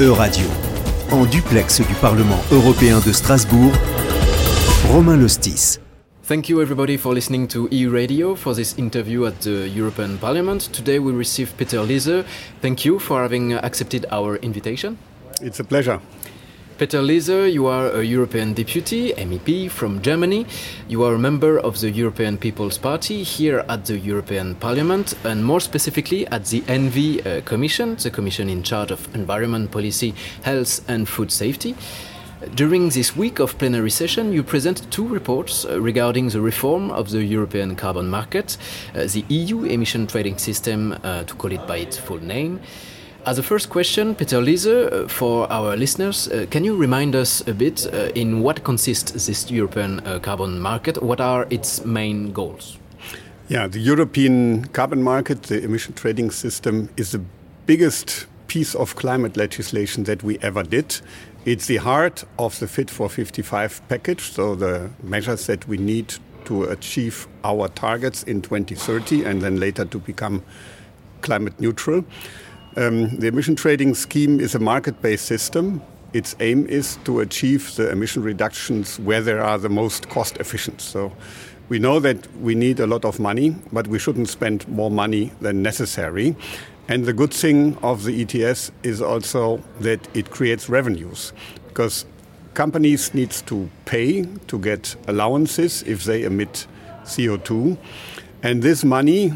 [0.00, 0.46] E-Radio.
[1.10, 3.70] En duplex du Parlement européen de Strasbourg,
[4.90, 5.78] Romain Lostis.
[6.26, 10.72] Thank you everybody for listening to EU Radio for this interview at the European Parliament.
[10.72, 12.24] Today we receive Peter Liese.
[12.62, 14.96] Thank you for having accepted our invitation.
[15.42, 16.00] It's a pleasure.
[16.80, 20.46] Peter Liese, you are a European deputy, MEP from Germany.
[20.88, 25.44] You are a member of the European People's Party here at the European Parliament, and
[25.44, 30.80] more specifically at the ENVI uh, Commission, the commission in charge of environment policy, health,
[30.88, 31.76] and food safety.
[32.54, 37.10] During this week of plenary session, you present two reports uh, regarding the reform of
[37.10, 38.56] the European carbon market,
[38.94, 42.58] uh, the EU emission trading system, uh, to call it by its full name.
[43.26, 47.46] As a first question, Peter Liese, uh, for our listeners, uh, can you remind us
[47.46, 51.02] a bit uh, in what consists this European uh, carbon market?
[51.02, 52.78] What are its main goals?
[53.48, 57.20] Yeah, the European carbon market, the emission trading system, is the
[57.66, 60.98] biggest piece of climate legislation that we ever did.
[61.44, 66.14] It's the heart of the Fit for 55 package, so the measures that we need
[66.46, 70.42] to achieve our targets in 2030 and then later to become
[71.20, 72.04] climate neutral.
[72.80, 75.82] Um, the emission trading scheme is a market based system.
[76.14, 80.80] Its aim is to achieve the emission reductions where they are the most cost efficient.
[80.80, 81.12] So
[81.68, 85.30] we know that we need a lot of money, but we shouldn't spend more money
[85.42, 86.34] than necessary.
[86.88, 91.34] And the good thing of the ETS is also that it creates revenues
[91.68, 92.06] because
[92.54, 96.66] companies need to pay to get allowances if they emit
[97.04, 97.76] CO2.
[98.42, 99.34] And this money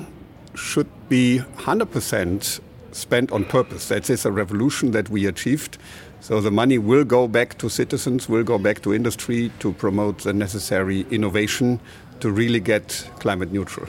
[0.55, 2.61] should be 100%
[2.95, 3.89] spent on purpose.
[3.89, 5.79] That is a revolution that we achieved.
[6.21, 10.19] So the money will go back to citizens, will go back to industry to promote
[10.19, 11.81] the necessary innovation
[12.21, 13.89] to really get climate neutral.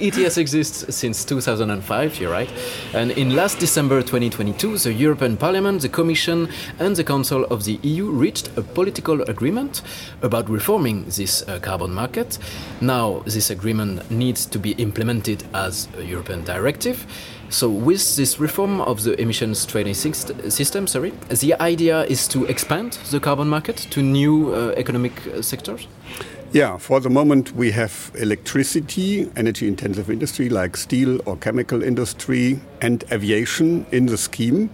[0.00, 2.48] ETS exists since 2005, you're right.
[2.94, 7.80] And in last December 2022, the European Parliament, the Commission, and the Council of the
[7.82, 9.82] EU reached a political agreement
[10.22, 12.38] about reforming this uh, carbon market.
[12.80, 17.06] Now, this agreement needs to be implemented as a European directive.
[17.50, 22.98] So, with this reform of the emissions trading system, sorry, the idea is to expand
[23.10, 25.86] the carbon market to new uh, economic uh, sectors.
[26.52, 32.60] Yeah, for the moment we have electricity, energy intensive industry like steel or chemical industry,
[32.82, 34.70] and aviation in the scheme.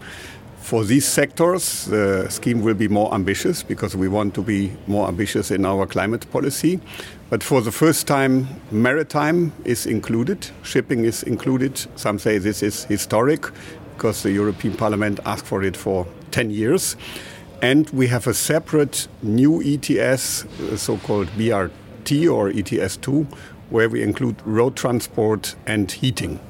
[0.59, 5.07] For these sectors, the scheme will be more ambitious because we want to be more
[5.09, 6.81] ambitious in our climate policy.
[7.31, 11.87] But for the first time, maritime is included, shipping is included.
[11.97, 13.47] Some say this is historic
[13.97, 16.97] because the European Parliament asked for it for 10 years.
[17.63, 23.27] And we have a separate new ETS, uh, so called BRT or ETS2,
[23.71, 26.41] where we include road transport and heating.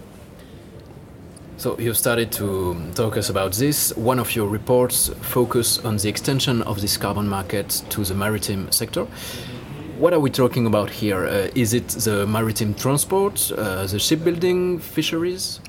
[1.56, 3.96] So you started to talk us about this.
[3.96, 8.72] One of your reports focus on the extension of this carbon market to the maritime
[8.72, 9.06] sector.
[9.98, 11.24] What are we talking about here?
[11.24, 15.60] Uh, is it the maritime transport, uh, the shipbuilding, fisheries?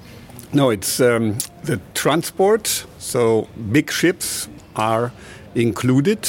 [0.52, 2.86] No, it's um, the transport.
[2.98, 5.12] So big ships are
[5.54, 6.28] included.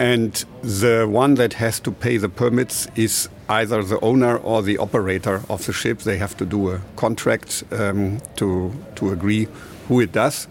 [0.00, 0.32] And
[0.62, 5.42] the one that has to pay the permits is either the owner or the operator
[5.48, 6.00] of the ship.
[6.00, 9.46] They have to do a contract um, to, to agree
[9.86, 10.48] who it does.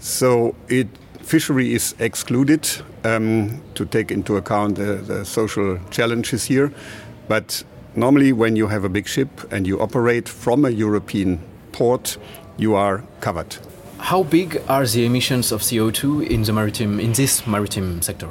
[0.00, 0.88] So it,
[1.30, 2.68] fishery is excluded
[3.04, 6.72] um, to take into account the, the social challenges here.
[7.28, 7.64] But
[7.94, 11.38] normally, when you have a big ship and you operate from a European
[11.70, 12.18] port,
[12.58, 13.56] you are covered.
[13.98, 18.28] How big are the emissions of CO2 in the maritime in this maritime sector?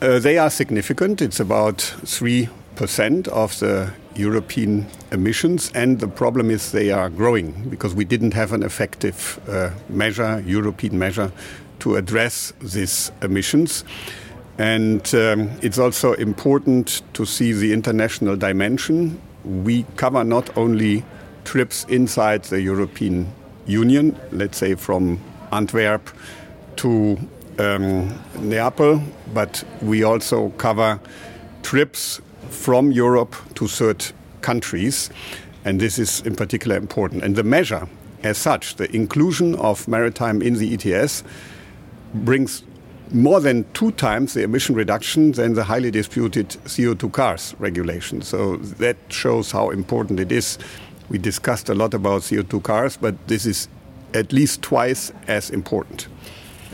[0.00, 1.20] Uh, they are significant.
[1.20, 7.68] It's about three percent of the European emissions, and the problem is they are growing
[7.68, 11.30] because we didn't have an effective uh, measure, European measure,
[11.84, 13.84] to address these emissions.
[14.56, 19.20] And um, it's also important to see the international dimension.
[19.44, 21.04] We cover not only
[21.44, 23.30] trips inside the European
[23.66, 25.20] Union, let's say from
[25.52, 26.08] Antwerp
[26.76, 27.18] to
[27.58, 29.02] um, Neapel,
[29.34, 30.98] but we also cover
[31.62, 34.06] trips from Europe to third
[34.40, 35.10] countries,
[35.66, 37.22] and this is in particular important.
[37.22, 37.86] And the measure,
[38.22, 41.24] as such, the inclusion of maritime in the ETS,
[42.14, 42.62] brings
[43.12, 48.22] more than two times the emission reduction than the highly disputed CO2 cars regulation.
[48.22, 50.58] So that shows how important it is
[51.08, 53.68] we discussed a lot about CO2 cars, but this is
[54.14, 56.08] at least twice as important.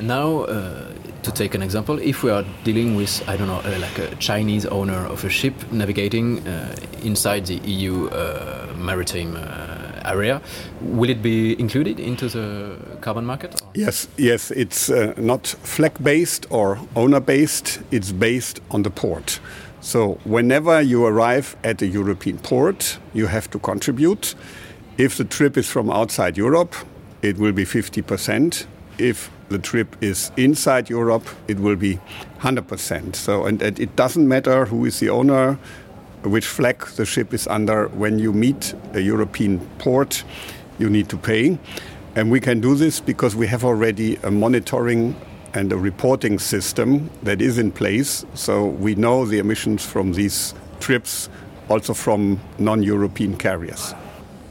[0.01, 0.93] Now, uh,
[1.23, 4.15] to take an example, if we are dealing with, I don't know, uh, like a
[4.17, 9.70] Chinese owner of a ship navigating uh, inside the EU uh, maritime uh,
[10.05, 10.41] area.
[10.81, 13.61] Will it be included into the carbon market?
[13.61, 13.69] Or?
[13.75, 14.51] Yes, yes.
[14.51, 17.81] It's uh, not flag based or owner based.
[17.91, 19.41] It's based on the port.
[19.81, 24.35] So whenever you arrive at a European port, you have to contribute.
[24.99, 26.75] If the trip is from outside Europe,
[27.23, 28.67] it will be 50%.
[28.99, 31.99] If the trip is inside Europe, it will be
[32.41, 33.17] 100%.
[33.17, 35.59] So, and, and it doesn't matter who is the owner,
[36.23, 37.89] which flag the ship is under.
[37.89, 40.25] When you meet a European port,
[40.79, 41.59] you need to pay.
[42.17, 45.15] And we can do this because we have already a monitoring
[45.55, 48.25] and a reporting system that is in place.
[48.35, 51.29] So we know the emissions from these trips,
[51.69, 53.95] also from non European carriers.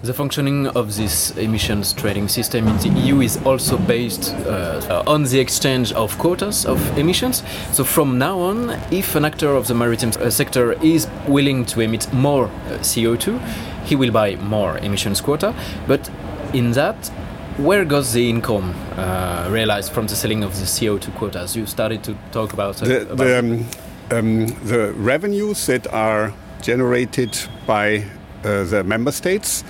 [0.01, 5.23] The functioning of this emissions trading system in the EU is also based uh, on
[5.23, 7.43] the exchange of quotas of emissions.
[7.73, 11.81] So from now on, if an actor of the maritime uh, sector is willing to
[11.81, 13.41] emit more uh, CO2,
[13.83, 15.53] he will buy more emissions quota.
[15.85, 16.09] But
[16.53, 17.09] in that,
[17.57, 21.57] where goes the income uh, realized from the selling of the CO2 quotas?
[21.57, 23.65] You started to talk about, uh, the, about the, um,
[24.11, 27.37] um, the revenues that are generated
[27.67, 28.05] by
[28.43, 29.63] uh, the member states,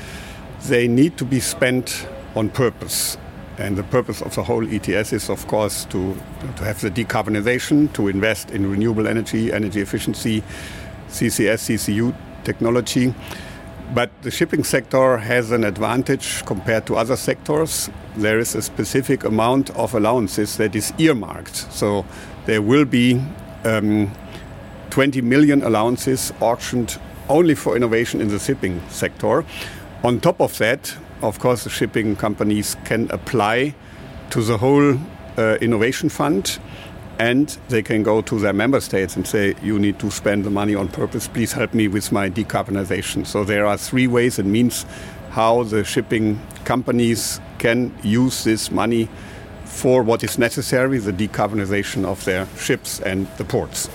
[0.67, 3.17] they need to be spent on purpose.
[3.57, 6.15] And the purpose of the whole ETS is, of course, to,
[6.57, 10.43] to have the decarbonization, to invest in renewable energy, energy efficiency,
[11.09, 13.13] CCS, CCU technology.
[13.93, 17.89] But the shipping sector has an advantage compared to other sectors.
[18.15, 21.55] There is a specific amount of allowances that is earmarked.
[21.73, 22.05] So
[22.45, 23.21] there will be
[23.65, 24.11] um,
[24.91, 29.45] 20 million allowances auctioned only for innovation in the shipping sector.
[30.03, 33.75] On top of that, of course, the shipping companies can apply
[34.31, 34.97] to the whole
[35.37, 36.59] uh, innovation fund
[37.19, 40.49] and they can go to their member states and say, you need to spend the
[40.49, 41.27] money on purpose.
[41.27, 43.27] Please help me with my decarbonization.
[43.27, 44.85] So there are three ways and means
[45.31, 49.09] how the shipping companies can use this money
[49.65, 53.89] for what is necessary, the decarbonization of their ships and the ports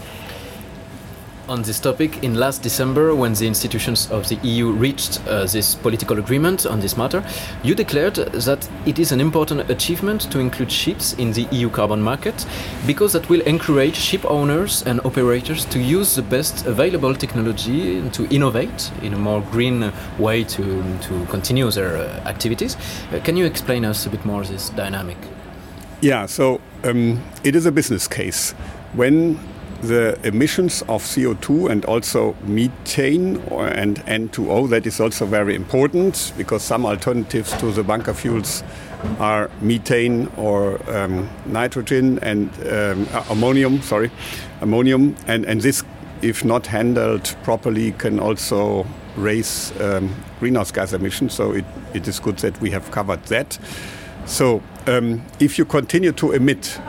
[1.48, 5.74] on this topic in last December when the institutions of the EU reached uh, this
[5.74, 7.24] political agreement on this matter.
[7.62, 12.02] You declared that it is an important achievement to include ships in the EU carbon
[12.02, 12.46] market
[12.86, 18.26] because that will encourage ship owners and operators to use the best available technology to
[18.34, 22.76] innovate in a more green way to, to continue their uh, activities.
[23.12, 25.18] Uh, can you explain us a bit more this dynamic?
[26.00, 28.52] Yeah, so um, it is a business case.
[28.92, 29.38] When
[29.82, 34.68] the emissions of CO2 and also methane and N2O.
[34.70, 38.62] That is also very important because some alternatives to the bunker fuels
[39.18, 43.82] are methane or um, nitrogen and um, ammonium.
[43.82, 44.10] Sorry,
[44.60, 45.82] ammonium, and and this,
[46.22, 48.86] if not handled properly, can also
[49.16, 51.34] raise um, greenhouse gas emissions.
[51.34, 53.58] So it, it is good that we have covered that.
[54.26, 56.80] So um, if you continue to emit,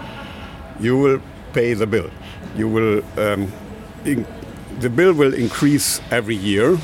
[0.79, 1.21] you will
[1.53, 2.09] pay the bill
[2.55, 3.51] you will um,
[4.05, 4.25] in,
[4.79, 6.77] the bill will increase every year,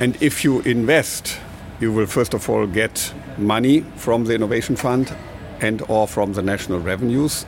[0.00, 1.38] and if you invest,
[1.80, 5.14] you will first of all get money from the innovation fund
[5.60, 7.46] and or from the national revenues,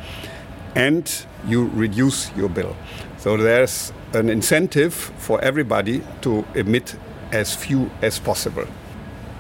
[0.75, 2.77] and you reduce your bill.
[3.19, 6.97] So there's an incentive for everybody to emit
[7.33, 8.67] as few as possible.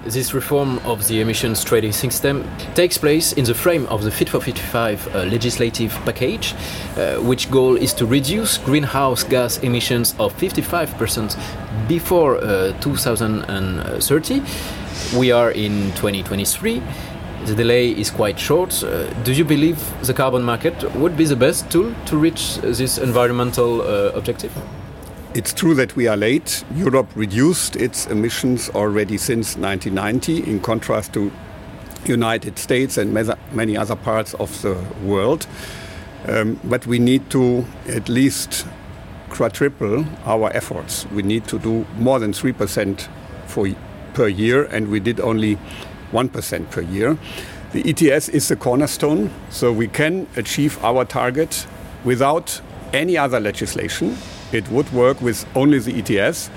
[0.05, 4.29] This reform of the emissions trading system takes place in the frame of the Fit
[4.29, 6.55] for 55 uh, legislative package,
[6.97, 11.37] uh, which goal is to reduce greenhouse gas emissions of 55%
[11.88, 14.43] before uh, 2030.
[15.19, 16.81] We are in 2023.
[17.45, 18.83] The delay is quite short.
[18.83, 22.99] Uh, do you believe the carbon market would be the best tool to reach this
[22.99, 24.52] environmental uh, objective?
[25.38, 26.64] It's true that we are late.
[26.75, 31.30] Europe reduced its emissions already since 1990, in contrast to
[32.07, 33.14] United States and
[33.52, 35.47] many other parts of the world.
[36.26, 38.66] Um, but we need to at least
[39.30, 41.07] quadruple our efforts.
[41.12, 43.09] We need to do more than 3%
[43.47, 43.68] for,
[44.14, 45.57] per year, and we did only
[46.11, 47.16] 1% per year.
[47.71, 51.64] The ETS is the cornerstone, so we can achieve our target
[52.02, 52.61] without
[52.92, 54.16] any other legislation
[54.52, 56.50] it would work with only the ETS,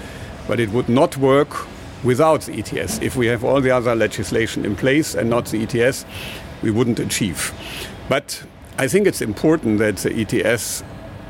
[0.48, 1.67] but it would not work
[2.03, 3.00] without the ETS.
[3.01, 6.05] If we have all the other legislation in place and not the ETS,
[6.62, 7.53] we wouldn't achieve.
[8.10, 8.43] But
[8.77, 10.83] I think it's important that the ETS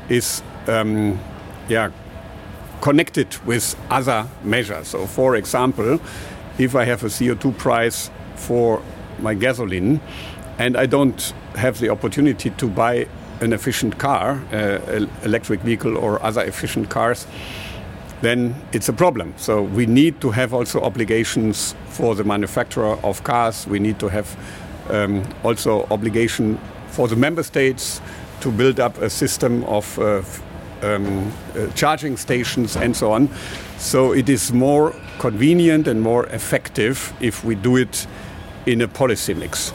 [0.08, 1.18] is um,
[1.68, 1.90] yeah,
[2.80, 4.88] connected with other measures.
[4.88, 6.00] So, for example,
[6.58, 8.82] if I have a CO2 price for
[9.20, 10.00] my gasoline
[10.58, 13.06] and I don't have the opportunity to buy
[13.42, 17.26] an efficient car, uh, electric vehicle or other efficient cars,
[18.22, 19.34] then it's a problem.
[19.36, 23.66] So we need to have also obligations for the manufacturer of cars.
[23.66, 24.36] We need to have
[24.88, 26.58] um, also obligation
[26.88, 28.00] for the member states
[28.40, 30.22] to build up a system of uh,
[30.82, 33.28] um, uh, charging stations and so on.
[33.78, 38.06] So it is more convenient and more effective if we do it
[38.66, 39.72] in a policy mix.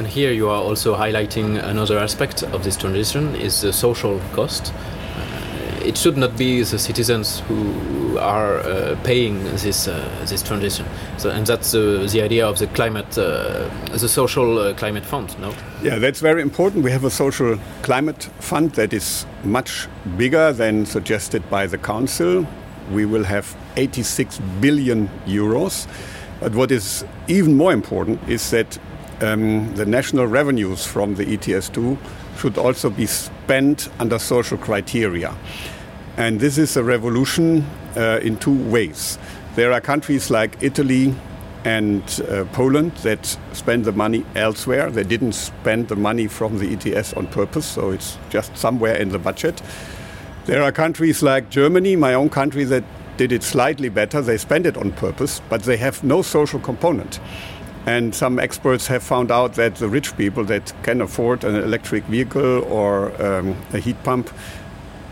[0.00, 4.72] And here you are also highlighting another aspect of this transition is the social cost.
[4.72, 10.86] Uh, it should not be the citizens who are uh, paying this uh, this transition.
[11.18, 15.38] So, and that's the idea of the climate, uh, the social uh, climate fund.
[15.38, 15.52] No.
[15.82, 16.82] Yeah, that's very important.
[16.82, 22.46] We have a social climate fund that is much bigger than suggested by the council.
[22.90, 25.86] We will have 86 billion euros.
[26.40, 28.78] But what is even more important is that
[29.22, 31.98] um, the national revenues from the ETS2
[32.38, 35.34] should also be spent under social criteria.
[36.16, 39.18] And this is a revolution uh, in two ways.
[39.56, 41.14] There are countries like Italy
[41.64, 44.90] and uh, Poland that spend the money elsewhere.
[44.90, 49.10] They didn't spend the money from the ETS on purpose, so it's just somewhere in
[49.10, 49.60] the budget.
[50.46, 52.84] There are countries like Germany, my own country, that
[53.18, 54.22] did it slightly better.
[54.22, 57.20] They spend it on purpose, but they have no social component.
[57.86, 62.04] And some experts have found out that the rich people that can afford an electric
[62.04, 64.30] vehicle or um, a heat pump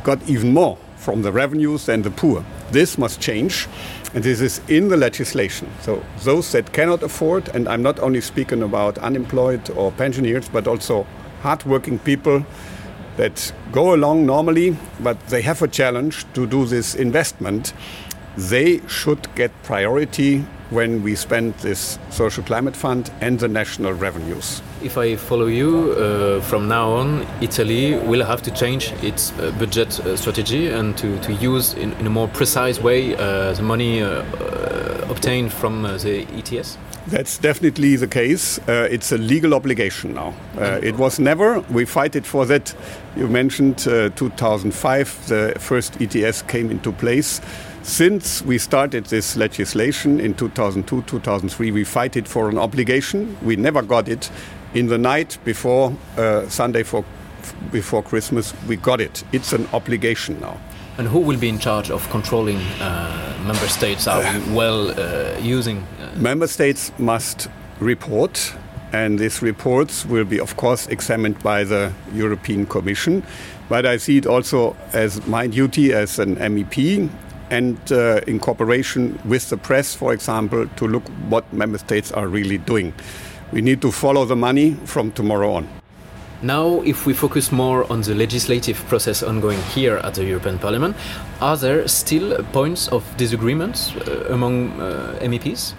[0.04, 2.44] got even more from the revenues than the poor.
[2.70, 3.66] This must change,
[4.14, 5.68] and this is in the legislation.
[5.80, 10.66] So those that cannot afford, and I'm not only speaking about unemployed or pensioners, but
[10.66, 11.06] also
[11.42, 12.44] hardworking people
[13.16, 17.72] that go along normally, but they have a challenge to do this investment.
[18.36, 24.62] They should get priority when we spend this social climate fund and the national revenues.
[24.82, 29.50] If I follow you, uh, from now on, Italy will have to change its uh,
[29.58, 33.62] budget uh, strategy and to, to use in, in, a more precise way uh, the
[33.62, 36.78] money uh, uh, obtained from the ETS?
[37.08, 38.58] That's definitely the case.
[38.68, 40.34] Uh, it's a legal obligation now.
[40.58, 41.60] Uh, it was never.
[41.70, 42.74] We fight it for that.
[43.16, 47.40] You mentioned uh, 2005, the first ETS came into place.
[47.88, 53.34] Since we started this legislation in 2002, 2003, we fight it for an obligation.
[53.42, 54.30] We never got it.
[54.74, 57.02] In the night before uh, Sunday for,
[57.72, 59.24] before Christmas, we got it.
[59.32, 60.60] It's an obligation now.
[60.98, 64.22] And who will be in charge of controlling uh, member states are
[64.54, 65.78] well uh, using?
[65.78, 67.48] Uh, member states must
[67.80, 68.54] report,
[68.92, 73.22] and these reports will be, of course, examined by the European Commission.
[73.70, 77.08] But I see it also as my duty as an MEP
[77.50, 82.28] and uh, in cooperation with the press, for example, to look what member states are
[82.28, 82.92] really doing.
[83.52, 85.68] We need to follow the money from tomorrow on.
[86.42, 90.94] Now, if we focus more on the legislative process ongoing here at the European Parliament,
[91.40, 95.74] are there still points of disagreement uh, among uh, MEPs?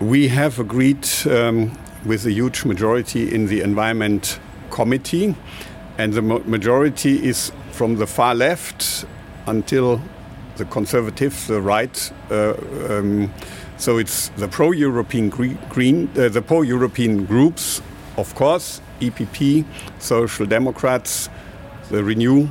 [0.00, 1.70] We have agreed um,
[2.04, 5.36] with a huge majority in the Environment Committee,
[5.98, 9.04] and the majority is from the far left
[9.46, 10.00] until
[10.56, 12.12] the conservatives, the right.
[12.30, 12.54] Uh,
[12.88, 13.32] um,
[13.78, 17.82] so it's the pro-European green, uh, the pro-European groups,
[18.16, 19.64] of course, EPP,
[19.98, 21.28] Social Democrats,
[21.90, 22.48] the Renew,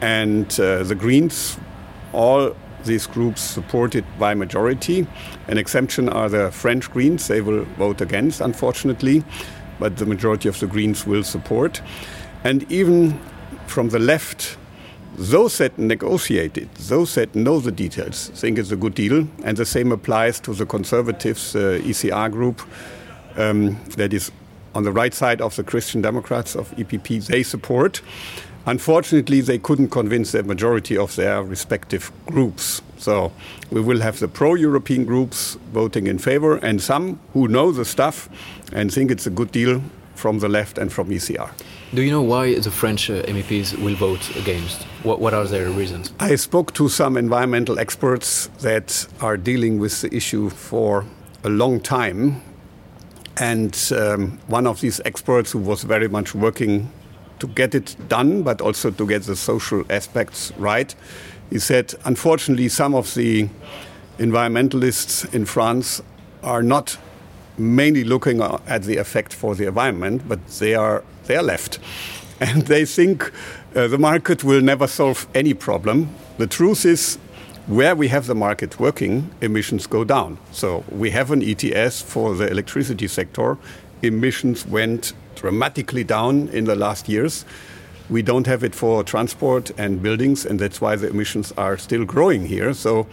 [0.00, 1.58] and uh, the Greens.
[2.12, 5.06] All these groups supported by majority.
[5.48, 7.28] An exemption are the French Greens.
[7.28, 9.24] They will vote against, unfortunately,
[9.78, 11.82] but the majority of the Greens will support.
[12.44, 13.18] And even
[13.66, 14.56] from the left,
[15.16, 19.26] those that negotiated, those that know the details, think it's a good deal.
[19.44, 22.62] And the same applies to the Conservatives uh, ECR group
[23.36, 24.30] um, that is
[24.74, 28.02] on the right side of the Christian Democrats of EPP, they support.
[28.66, 32.82] Unfortunately, they couldn't convince the majority of their respective groups.
[32.98, 33.32] So
[33.70, 37.84] we will have the pro European groups voting in favor, and some who know the
[37.84, 38.28] stuff
[38.72, 39.80] and think it's a good deal
[40.16, 41.50] from the left and from ECR.
[41.94, 44.82] Do you know why the French uh, MEPs will vote against?
[45.04, 46.12] What, what, are their reasons?
[46.18, 51.04] I spoke to some environmental experts that are dealing with the issue for
[51.44, 52.42] a long time
[53.38, 56.90] and um, one of these experts who was very much working
[57.38, 60.94] to get it done, but also to get the social aspects right,
[61.50, 63.48] he said, unfortunately, some of the
[64.18, 66.02] environmentalists in France
[66.42, 66.96] are not
[67.58, 71.78] mainly looking at the effect for the environment, but they are they are left,
[72.40, 73.32] and they think
[73.74, 76.08] uh, the market will never solve any problem.
[76.38, 77.18] The truth is,
[77.66, 80.38] where we have the market working, emissions go down.
[80.52, 83.58] So we have an ETS for the electricity sector.
[84.02, 87.44] Emissions went dramatically down in the last years.
[88.08, 92.04] we don't have it for transport and buildings, and that's why the emissions are still
[92.04, 92.72] growing here.
[92.72, 93.06] So,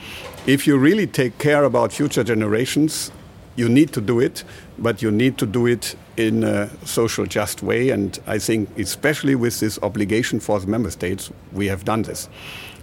[0.46, 3.12] if you really take care about future generations,
[3.56, 4.44] you need to do it,
[4.78, 7.90] but you need to do it in a social just way.
[7.90, 12.30] And I think, especially with this obligation for the member states, we have done this.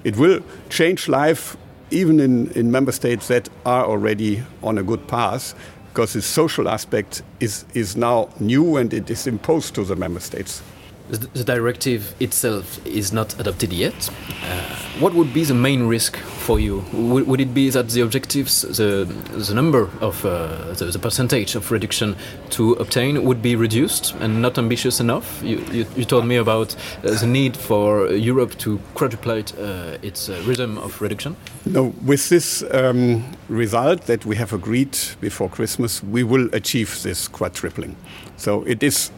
[0.05, 1.57] It will change life
[1.91, 5.55] even in, in member states that are already on a good path
[5.89, 10.21] because the social aspect is, is now new and it is imposed to the member
[10.21, 10.63] states.
[11.11, 14.11] The directive itself is not adopted yet.
[14.45, 16.85] Uh, what would be the main risk for you?
[16.93, 21.73] Would, it be that the objectives, the, the number of uh, the, the, percentage of
[21.73, 22.15] reduction
[22.51, 25.43] to obtain would be reduced and not ambitious enough?
[25.43, 30.29] You, you, you told me about uh, the need for Europe to quadruplate uh, its
[30.29, 31.35] uh, rhythm of reduction.
[31.65, 37.27] No, with this um, result that we have agreed before Christmas, we will achieve this
[37.27, 37.97] quadrupling.
[38.37, 39.11] So it is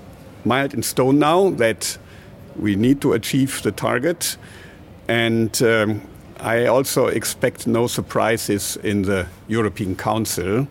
[0.45, 1.99] mild in stone now that
[2.57, 4.37] we need to achieve the target.
[5.09, 6.03] And um,
[6.41, 10.67] I also expect no surprises in the European Council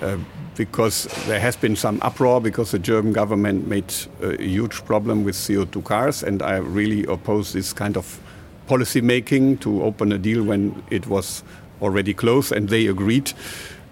[0.00, 0.16] uh,
[0.56, 3.92] because there has been some uproar because the German government made
[4.22, 8.20] a huge problem with CO2 cars, and I really oppose this kind of
[8.66, 11.42] policy making to open a deal when it was
[11.82, 13.32] already closed, and they agreed.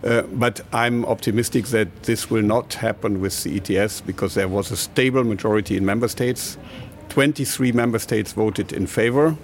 [0.04, 4.70] Uh, but I'm optimistic that this will not happen with the ETS because there was
[4.70, 6.58] a stable majority in member states.
[7.08, 9.36] 23 member states voted in favor,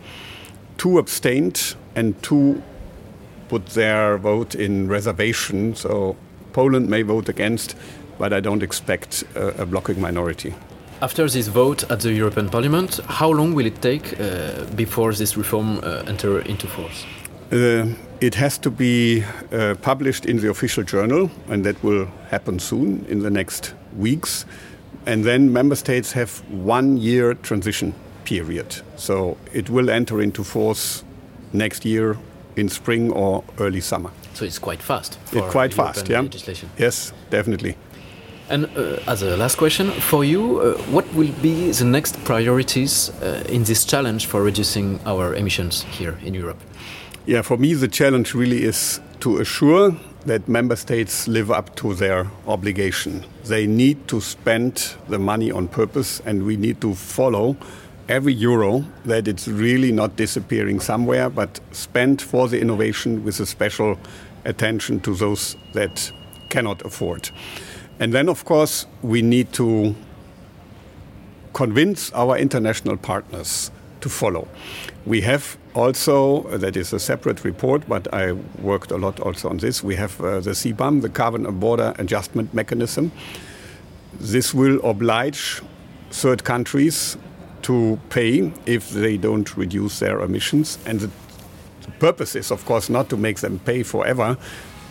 [0.78, 2.62] two abstained, and two
[3.48, 5.74] put their vote in reservation.
[5.74, 6.16] So
[6.52, 7.76] Poland may vote against,
[8.18, 10.54] but I don't expect a, a blocking minority.
[11.00, 15.36] After this vote at the European Parliament, how long will it take uh, before this
[15.36, 17.04] reform uh, enter into force?
[18.20, 19.22] It has to be
[19.52, 24.44] uh, published in the official journal, and that will happen soon in the next weeks.
[25.06, 27.94] And then member states have one year transition
[28.24, 28.82] period.
[28.96, 31.04] So it will enter into force
[31.52, 32.18] next year
[32.56, 34.10] in spring or early summer.
[34.34, 35.18] So it's quite fast.
[35.32, 36.20] it's quite fast, yeah.
[36.20, 36.70] Legislation.
[36.76, 37.76] Yes, definitely.
[38.50, 43.10] And uh, as a last question for you, uh, what will be the next priorities
[43.22, 46.58] uh, in this challenge for reducing our emissions here in Europe?
[47.28, 51.92] Yeah, for me, the challenge really is to assure that member states live up to
[51.92, 53.22] their obligation.
[53.44, 57.58] They need to spend the money on purpose, and we need to follow
[58.08, 63.44] every euro that it's really not disappearing somewhere, but spent for the innovation with a
[63.44, 63.98] special
[64.46, 66.10] attention to those that
[66.48, 67.28] cannot afford.
[68.00, 69.94] And then, of course, we need to
[71.52, 74.48] convince our international partners to follow.
[75.06, 79.58] We have also, that is a separate report, but I worked a lot also on
[79.58, 79.82] this.
[79.82, 83.12] We have uh, the CBAM, the Carbon Border Adjustment Mechanism.
[84.20, 85.62] This will oblige
[86.10, 87.16] third countries
[87.62, 90.78] to pay if they don't reduce their emissions.
[90.86, 91.10] And the,
[91.82, 94.36] the purpose is, of course, not to make them pay forever,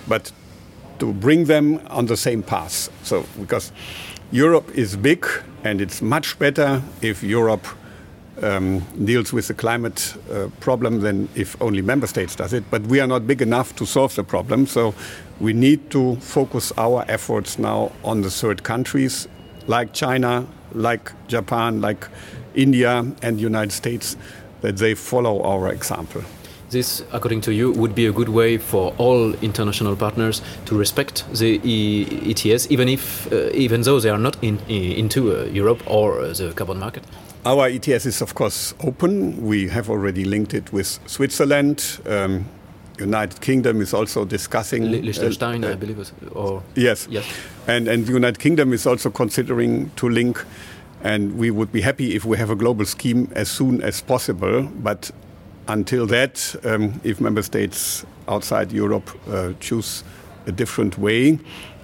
[0.08, 0.32] but
[1.00, 2.90] to bring them on the same path.
[3.04, 3.72] So, because
[4.32, 5.26] Europe is big,
[5.64, 7.66] and it's much better if Europe
[8.44, 12.64] um, deals with the climate uh, problem than if only member states does it.
[12.70, 14.94] But we are not big enough to solve the problem, so
[15.40, 19.28] we need to focus our efforts now on the third countries
[19.68, 22.08] like China, like Japan, like
[22.56, 24.18] India and the United States,
[24.62, 26.24] that they follow our example.
[26.70, 31.24] This, according to you, would be a good way for all international partners to respect
[31.34, 31.62] the
[32.30, 36.34] ETS, even if, uh, even though they are not in, into uh, Europe or uh,
[36.34, 37.04] the carbon market.
[37.48, 39.42] Our ETS is, of course, open.
[39.42, 41.98] We have already linked it with Switzerland.
[42.06, 42.46] Um,
[43.00, 47.26] United Kingdom is also discussing Liechtenstein, uh, I believe, or yes, yes,
[47.66, 50.44] and and the United Kingdom is also considering to link,
[51.04, 54.64] and we would be happy if we have a global scheme as soon as possible.
[54.84, 55.10] But
[55.70, 60.04] until that, um, if member states outside Europe uh, choose
[60.48, 61.40] a different way,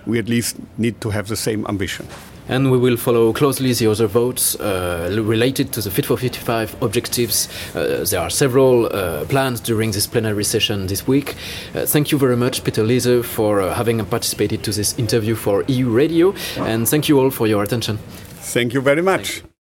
[0.05, 2.05] we at least need to have the same ambition
[2.47, 6.81] and we will follow closely the other votes uh, related to the Fit for 55
[6.81, 7.47] objectives.
[7.75, 11.35] Uh, there are several uh, plans during this plenary session this week.
[11.75, 15.63] Uh, thank you very much, Peter Liese, for uh, having participated to this interview for
[15.67, 17.97] EU Radio, and thank you all for your attention.
[18.41, 19.43] Thank you very much.